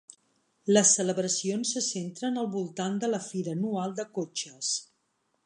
[0.77, 4.73] Les celebracions se centren al voltant de la fira anual de cotxes.